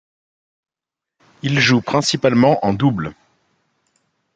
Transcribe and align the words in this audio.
Il 1.43 1.59
joue 1.59 1.79
principalement 1.81 2.65
en 2.65 2.73
double. 2.73 3.13